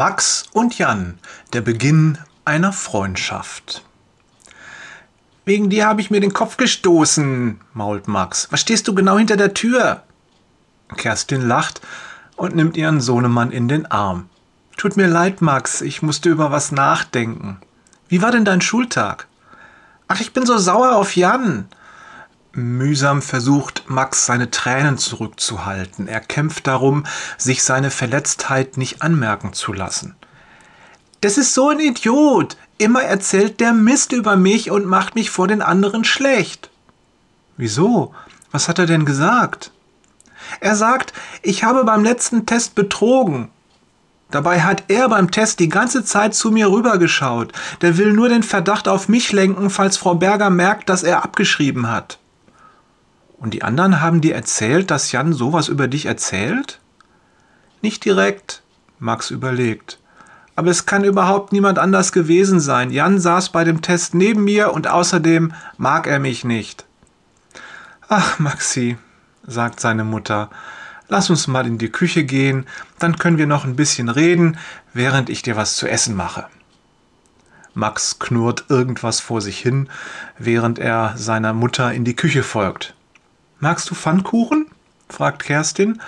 Max 0.00 0.44
und 0.54 0.78
Jan, 0.78 1.18
der 1.52 1.60
Beginn 1.60 2.16
einer 2.46 2.72
Freundschaft. 2.72 3.84
Wegen 5.44 5.68
dir 5.68 5.86
habe 5.86 6.00
ich 6.00 6.10
mir 6.10 6.22
den 6.22 6.32
Kopf 6.32 6.56
gestoßen, 6.56 7.60
mault 7.74 8.08
Max. 8.08 8.48
Was 8.50 8.62
stehst 8.62 8.88
du 8.88 8.94
genau 8.94 9.18
hinter 9.18 9.36
der 9.36 9.52
Tür? 9.52 10.02
Kerstin 10.96 11.46
lacht 11.46 11.82
und 12.36 12.56
nimmt 12.56 12.78
ihren 12.78 13.02
Sohnemann 13.02 13.50
in 13.50 13.68
den 13.68 13.84
Arm. 13.90 14.30
Tut 14.78 14.96
mir 14.96 15.06
leid, 15.06 15.42
Max, 15.42 15.82
ich 15.82 16.00
musste 16.00 16.30
über 16.30 16.50
was 16.50 16.72
nachdenken. 16.72 17.58
Wie 18.08 18.22
war 18.22 18.30
denn 18.30 18.46
dein 18.46 18.62
Schultag? 18.62 19.26
Ach, 20.08 20.22
ich 20.22 20.32
bin 20.32 20.46
so 20.46 20.56
sauer 20.56 20.96
auf 20.96 21.14
Jan. 21.14 21.68
Mühsam 22.52 23.22
versucht 23.22 23.84
Max 23.86 24.26
seine 24.26 24.50
Tränen 24.50 24.98
zurückzuhalten. 24.98 26.08
Er 26.08 26.20
kämpft 26.20 26.66
darum, 26.66 27.04
sich 27.38 27.62
seine 27.62 27.90
Verletztheit 27.90 28.76
nicht 28.76 29.02
anmerken 29.02 29.52
zu 29.52 29.72
lassen. 29.72 30.16
Das 31.20 31.38
ist 31.38 31.54
so 31.54 31.68
ein 31.68 31.78
Idiot. 31.78 32.56
Immer 32.78 33.02
erzählt 33.02 33.60
der 33.60 33.72
Mist 33.72 34.12
über 34.12 34.36
mich 34.36 34.70
und 34.70 34.86
macht 34.86 35.14
mich 35.14 35.30
vor 35.30 35.46
den 35.46 35.62
anderen 35.62 36.02
schlecht. 36.02 36.70
Wieso? 37.56 38.14
Was 38.50 38.68
hat 38.68 38.78
er 38.78 38.86
denn 38.86 39.04
gesagt? 39.04 39.70
Er 40.60 40.74
sagt, 40.74 41.12
ich 41.42 41.62
habe 41.62 41.84
beim 41.84 42.02
letzten 42.02 42.46
Test 42.46 42.74
betrogen. 42.74 43.48
Dabei 44.30 44.62
hat 44.62 44.84
er 44.88 45.08
beim 45.08 45.30
Test 45.30 45.60
die 45.60 45.68
ganze 45.68 46.04
Zeit 46.04 46.34
zu 46.34 46.50
mir 46.50 46.70
rübergeschaut. 46.70 47.52
Der 47.82 47.96
will 47.96 48.12
nur 48.12 48.28
den 48.28 48.42
Verdacht 48.42 48.88
auf 48.88 49.08
mich 49.08 49.30
lenken, 49.32 49.70
falls 49.70 49.96
Frau 49.96 50.14
Berger 50.14 50.50
merkt, 50.50 50.88
dass 50.88 51.02
er 51.02 51.22
abgeschrieben 51.22 51.88
hat. 51.90 52.18
Und 53.40 53.54
die 53.54 53.62
anderen 53.62 54.02
haben 54.02 54.20
dir 54.20 54.34
erzählt, 54.34 54.90
dass 54.90 55.12
Jan 55.12 55.32
sowas 55.32 55.68
über 55.68 55.88
dich 55.88 56.04
erzählt? 56.04 56.78
Nicht 57.80 58.04
direkt, 58.04 58.62
Max 58.98 59.30
überlegt. 59.30 59.98
Aber 60.56 60.70
es 60.70 60.84
kann 60.84 61.04
überhaupt 61.04 61.50
niemand 61.50 61.78
anders 61.78 62.12
gewesen 62.12 62.60
sein. 62.60 62.90
Jan 62.90 63.18
saß 63.18 63.48
bei 63.48 63.64
dem 63.64 63.80
Test 63.80 64.14
neben 64.14 64.44
mir 64.44 64.74
und 64.74 64.88
außerdem 64.88 65.54
mag 65.78 66.06
er 66.06 66.18
mich 66.18 66.44
nicht. 66.44 66.84
Ach, 68.10 68.38
Maxi, 68.38 68.98
sagt 69.46 69.80
seine 69.80 70.04
Mutter, 70.04 70.50
lass 71.08 71.30
uns 71.30 71.46
mal 71.46 71.66
in 71.66 71.78
die 71.78 71.90
Küche 71.90 72.24
gehen, 72.24 72.66
dann 72.98 73.16
können 73.16 73.38
wir 73.38 73.46
noch 73.46 73.64
ein 73.64 73.76
bisschen 73.76 74.10
reden, 74.10 74.58
während 74.92 75.30
ich 75.30 75.40
dir 75.40 75.56
was 75.56 75.76
zu 75.76 75.88
essen 75.88 76.14
mache. 76.14 76.46
Max 77.72 78.18
knurrt 78.18 78.66
irgendwas 78.68 79.20
vor 79.20 79.40
sich 79.40 79.58
hin, 79.58 79.88
während 80.38 80.78
er 80.78 81.14
seiner 81.16 81.54
Mutter 81.54 81.94
in 81.94 82.04
die 82.04 82.16
Küche 82.16 82.42
folgt. 82.42 82.94
Magst 83.62 83.90
du 83.90 83.94
Pfannkuchen? 83.94 84.68
fragt 85.10 85.42
Kerstin 85.42 86.00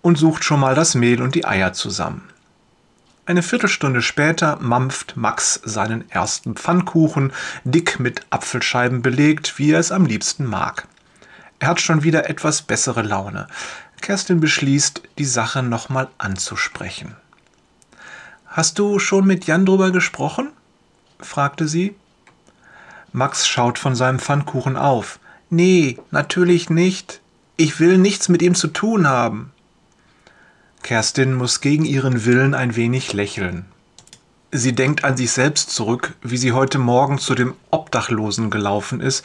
und 0.00 0.16
sucht 0.16 0.44
schon 0.44 0.60
mal 0.60 0.74
das 0.74 0.94
Mehl 0.94 1.20
und 1.20 1.34
die 1.34 1.44
Eier 1.44 1.74
zusammen. 1.74 2.26
Eine 3.26 3.42
Viertelstunde 3.42 4.00
später 4.00 4.56
mampft 4.60 5.14
Max 5.14 5.60
seinen 5.62 6.10
ersten 6.10 6.54
Pfannkuchen, 6.54 7.34
dick 7.64 8.00
mit 8.00 8.22
Apfelscheiben 8.30 9.02
belegt, 9.02 9.58
wie 9.58 9.72
er 9.72 9.80
es 9.80 9.92
am 9.92 10.06
liebsten 10.06 10.46
mag. 10.46 10.88
Er 11.58 11.68
hat 11.68 11.82
schon 11.82 12.02
wieder 12.02 12.30
etwas 12.30 12.62
bessere 12.62 13.02
Laune. 13.02 13.46
Kerstin 14.00 14.40
beschließt, 14.40 15.02
die 15.18 15.24
Sache 15.26 15.62
nochmal 15.62 16.08
anzusprechen. 16.16 17.14
Hast 18.46 18.78
du 18.78 18.98
schon 18.98 19.26
mit 19.26 19.46
Jan 19.46 19.66
drüber 19.66 19.90
gesprochen? 19.90 20.50
fragte 21.20 21.68
sie. 21.68 21.94
Max 23.12 23.46
schaut 23.46 23.78
von 23.78 23.94
seinem 23.94 24.18
Pfannkuchen 24.18 24.78
auf. 24.78 25.18
Nee, 25.50 25.98
natürlich 26.10 26.70
nicht. 26.70 27.20
Ich 27.56 27.80
will 27.80 27.98
nichts 27.98 28.28
mit 28.28 28.42
ihm 28.42 28.54
zu 28.54 28.68
tun 28.68 29.06
haben. 29.06 29.52
Kerstin 30.82 31.34
muss 31.34 31.60
gegen 31.60 31.84
ihren 31.84 32.24
Willen 32.24 32.54
ein 32.54 32.76
wenig 32.76 33.12
lächeln. 33.12 33.64
Sie 34.52 34.74
denkt 34.74 35.04
an 35.04 35.16
sich 35.16 35.32
selbst 35.32 35.70
zurück, 35.70 36.14
wie 36.22 36.36
sie 36.36 36.52
heute 36.52 36.78
Morgen 36.78 37.18
zu 37.18 37.34
dem 37.34 37.54
Obdachlosen 37.70 38.50
gelaufen 38.50 39.00
ist. 39.00 39.24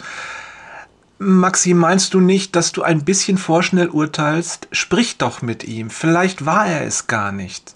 Maxi, 1.20 1.76
meinst 1.76 2.16
du 2.16 2.20
nicht, 2.20 2.56
dass 2.56 2.72
du 2.72 2.82
ein 2.82 3.06
bisschen 3.06 3.38
vorschnell 3.38 3.90
urteilst? 3.90 4.68
Sprich 4.72 5.18
doch 5.18 5.44
mit 5.44 5.64
ihm, 5.64 5.92
vielleicht 5.92 6.46
war 6.46 6.66
er 6.66 6.84
es 6.86 7.06
gar 7.06 7.32
nicht. 7.32 7.76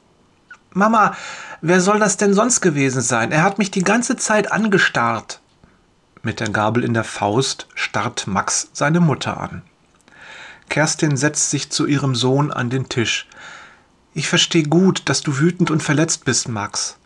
Mama, 0.71 1.15
wer 1.61 1.79
soll 1.79 1.99
das 1.99 2.17
denn 2.17 2.33
sonst 2.33 2.61
gewesen 2.61 3.01
sein? 3.01 3.31
Er 3.31 3.43
hat 3.43 3.59
mich 3.59 3.69
die 3.69 3.83
ganze 3.83 4.17
Zeit 4.17 4.51
angestarrt. 4.51 5.39
Mit 6.25 6.39
der 6.39 6.49
Gabel 6.49 6.83
in 6.83 6.95
der 6.95 7.03
Faust 7.03 7.67
starrt 7.75 8.25
Max 8.25 8.71
seine 8.73 8.99
Mutter 8.99 9.39
an. 9.39 9.61
Kerstin 10.69 11.17
setzt 11.17 11.51
sich 11.51 11.69
zu 11.69 11.85
ihrem 11.85 12.15
Sohn 12.15 12.51
an 12.51 12.71
den 12.71 12.89
Tisch. 12.89 13.27
Ich 14.15 14.27
verstehe 14.27 14.63
gut, 14.63 15.03
dass 15.05 15.21
du 15.21 15.37
wütend 15.37 15.69
und 15.69 15.83
verletzt 15.83 16.25
bist, 16.25 16.49
Max. 16.49 16.97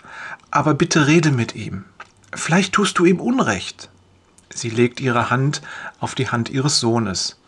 Aber 0.52 0.74
bitte 0.74 1.08
rede 1.08 1.32
mit 1.32 1.54
ihm. 1.54 1.84
Vielleicht 2.34 2.72
tust 2.72 2.98
du 2.98 3.04
ihm 3.04 3.20
Unrecht. 3.20 3.90
Sie 4.54 4.70
legt 4.70 5.02
ihre 5.02 5.30
Hand 5.30 5.64
auf 6.00 6.16
die 6.16 6.30
Hand 6.30 6.48
ihres 6.48 6.80
Sohnes. 6.80 7.42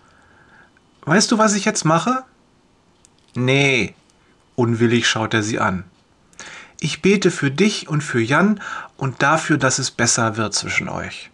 Weißt 1.05 1.31
du, 1.31 1.37
was 1.37 1.53
ich 1.53 1.63
jetzt 1.63 1.85
mache? 1.85 2.25
Nee. 3.33 3.95
Unwillig 4.57 5.07
schaut 5.07 5.33
er 5.33 5.41
sie 5.41 5.59
an. 5.59 5.85
Ich 6.81 7.01
bete 7.01 7.31
für 7.31 7.49
dich 7.49 7.87
und 7.87 8.01
für 8.01 8.19
Jan 8.19 8.59
und 8.97 9.23
dafür, 9.23 9.57
dass 9.57 9.79
es 9.79 9.89
besser 9.89 10.35
wird 10.35 10.53
zwischen 10.53 10.89
euch. 10.89 11.30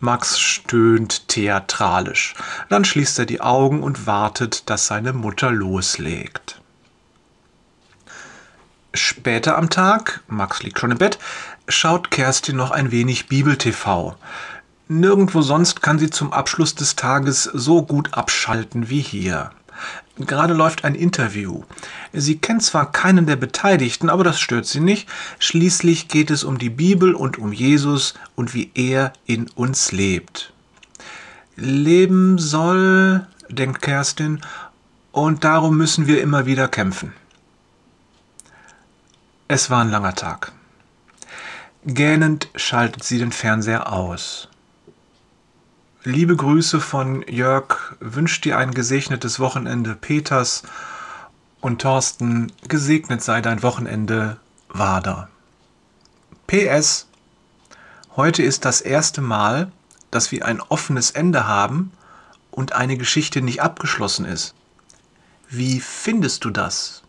Max 0.00 0.38
stöhnt 0.38 1.28
theatralisch. 1.28 2.34
Dann 2.68 2.84
schließt 2.84 3.18
er 3.18 3.26
die 3.26 3.40
Augen 3.40 3.82
und 3.82 4.06
wartet, 4.06 4.70
dass 4.70 4.86
seine 4.86 5.12
Mutter 5.12 5.50
loslegt. 5.50 6.60
Später 8.94 9.58
am 9.58 9.70
Tag, 9.70 10.20
Max 10.28 10.62
liegt 10.62 10.78
schon 10.78 10.92
im 10.92 10.98
Bett, 10.98 11.18
schaut 11.68 12.10
Kerstin 12.10 12.56
noch 12.56 12.70
ein 12.70 12.90
wenig 12.90 13.28
Bibel-TV. 13.28 14.16
Nirgendwo 14.88 15.42
sonst 15.42 15.82
kann 15.82 15.98
sie 15.98 16.10
zum 16.10 16.32
Abschluss 16.32 16.74
des 16.74 16.96
Tages 16.96 17.44
so 17.44 17.82
gut 17.82 18.14
abschalten 18.14 18.88
wie 18.88 19.00
hier. 19.00 19.50
Gerade 20.18 20.54
läuft 20.54 20.84
ein 20.84 20.94
Interview. 20.94 21.62
Sie 22.12 22.38
kennt 22.38 22.62
zwar 22.62 22.90
keinen 22.90 23.26
der 23.26 23.36
Beteiligten, 23.36 24.10
aber 24.10 24.24
das 24.24 24.40
stört 24.40 24.66
sie 24.66 24.80
nicht. 24.80 25.08
Schließlich 25.38 26.08
geht 26.08 26.30
es 26.30 26.44
um 26.44 26.58
die 26.58 26.70
Bibel 26.70 27.14
und 27.14 27.38
um 27.38 27.52
Jesus 27.52 28.14
und 28.34 28.54
wie 28.54 28.70
er 28.74 29.12
in 29.26 29.48
uns 29.50 29.92
lebt. 29.92 30.52
Leben 31.56 32.38
soll, 32.38 33.26
denkt 33.48 33.82
Kerstin, 33.82 34.40
und 35.12 35.44
darum 35.44 35.76
müssen 35.76 36.06
wir 36.06 36.20
immer 36.22 36.46
wieder 36.46 36.68
kämpfen. 36.68 37.12
Es 39.48 39.70
war 39.70 39.80
ein 39.80 39.90
langer 39.90 40.14
Tag. 40.14 40.52
Gähnend 41.84 42.48
schaltet 42.54 43.02
sie 43.02 43.18
den 43.18 43.32
Fernseher 43.32 43.92
aus. 43.92 44.47
Liebe 46.10 46.36
Grüße 46.36 46.80
von 46.80 47.22
Jörg, 47.28 47.94
wünscht 48.00 48.46
dir 48.46 48.56
ein 48.56 48.70
gesegnetes 48.70 49.40
Wochenende 49.40 49.94
Peters 49.94 50.62
und 51.60 51.82
Thorsten, 51.82 52.50
gesegnet 52.66 53.22
sei 53.22 53.42
dein 53.42 53.62
Wochenende 53.62 54.38
Wader. 54.70 55.28
PS, 56.46 57.08
heute 58.16 58.42
ist 58.42 58.64
das 58.64 58.80
erste 58.80 59.20
Mal, 59.20 59.70
dass 60.10 60.32
wir 60.32 60.46
ein 60.46 60.62
offenes 60.62 61.10
Ende 61.10 61.46
haben 61.46 61.92
und 62.52 62.72
eine 62.72 62.96
Geschichte 62.96 63.42
nicht 63.42 63.60
abgeschlossen 63.60 64.24
ist. 64.24 64.54
Wie 65.50 65.78
findest 65.78 66.42
du 66.46 66.48
das? 66.48 67.02